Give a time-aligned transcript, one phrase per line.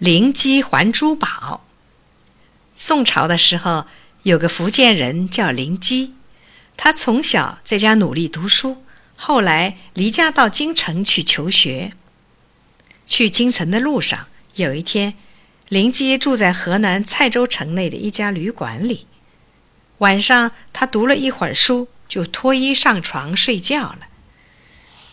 [0.00, 1.66] 灵鸡还珠宝。
[2.74, 3.84] 宋朝的时候，
[4.22, 6.14] 有个福建人叫灵鸡，
[6.74, 8.82] 他从小在家努力读书，
[9.14, 11.92] 后来离家到京城去求学。
[13.06, 15.16] 去京城的路上，有一天，
[15.68, 19.06] 灵鸡住在河南蔡州城内的一家旅馆里。
[19.98, 24.08] 晚上，他读了一会儿书，就脱衣上床睡觉了。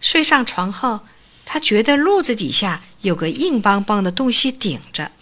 [0.00, 1.00] 睡上床后，
[1.44, 5.12] 他觉得褥子底下有个硬邦邦的东西顶着，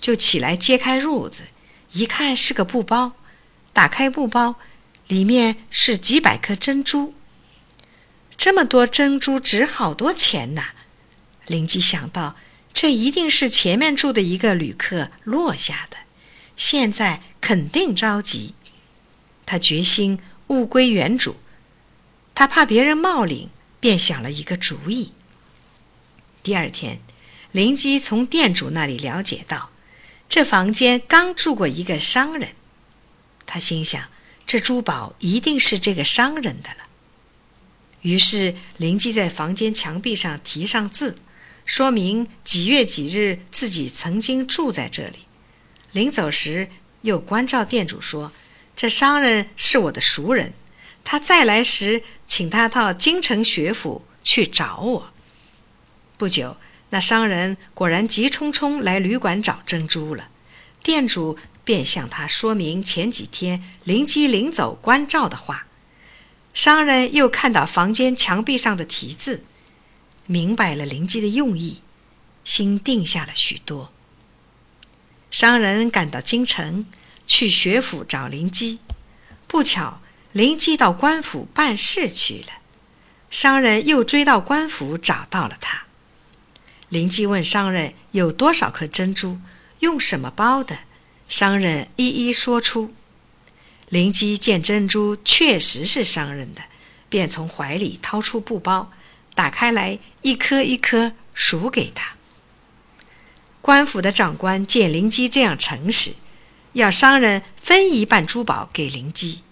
[0.00, 1.44] 就起来揭开褥子，
[1.92, 3.12] 一看是个布包。
[3.72, 4.56] 打开布包，
[5.06, 7.14] 里面是几百颗珍珠。
[8.36, 10.70] 这么多珍珠值好多钱呐！
[11.46, 12.36] 灵机想到，
[12.72, 15.98] 这一定是前面住的一个旅客落下的，
[16.56, 18.54] 现在肯定着急。
[19.46, 21.36] 他决心物归原主，
[22.34, 23.50] 他怕别人冒领。
[23.80, 25.12] 便想了一个主意。
[26.42, 27.00] 第二天，
[27.52, 29.70] 灵机从店主那里了解到，
[30.28, 32.54] 这房间刚住过一个商人。
[33.46, 34.08] 他心想，
[34.46, 36.86] 这珠宝一定是这个商人的了。
[38.02, 41.18] 于是，灵机在房间墙壁上题上字，
[41.66, 45.26] 说明几月几日自己曾经住在这里。
[45.92, 46.70] 临走时，
[47.02, 48.32] 又关照店主说
[48.74, 50.54] ：“这商人是我的熟人。”
[51.04, 55.12] 他再来时，请他到京城学府去找我。
[56.20, 56.58] 不久，
[56.90, 60.28] 那商人果然急匆匆来旅馆找珍珠了。
[60.82, 65.66] 店主便向他说明前几天灵机临走关照的话。
[66.52, 69.44] 商人又看到房间墙壁上的题字，
[70.26, 71.80] 明白了灵机的用意，
[72.44, 73.90] 心定下了许多。
[75.30, 76.84] 商人赶到京城，
[77.26, 78.80] 去学府找灵机，
[79.46, 80.02] 不巧。
[80.32, 82.60] 灵机到官府办事去了，
[83.30, 85.86] 商人又追到官府找到了他。
[86.90, 89.38] 灵机问商人有多少颗珍珠，
[89.78, 90.80] 用什么包的，
[91.28, 92.92] 商人一一说出。
[93.88, 96.62] 灵机见珍珠确实是商人的，
[97.08, 98.90] 便从怀里掏出布包，
[99.36, 102.16] 打开来一颗一颗数给他。
[103.60, 106.14] 官府的长官见灵机这样诚实，
[106.72, 109.42] 要商人分一半珠宝给灵机。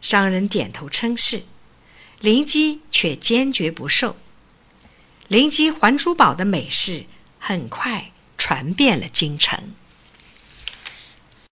[0.00, 1.42] 商人点头称是，
[2.18, 4.16] 灵机却坚决不受。
[5.30, 7.04] 灵鸡还珠宝的美事
[7.38, 9.62] 很快传遍了京城。